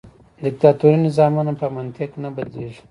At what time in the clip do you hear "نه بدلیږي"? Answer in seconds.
2.23-2.79